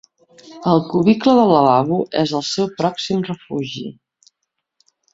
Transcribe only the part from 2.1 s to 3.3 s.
és el seu pròxim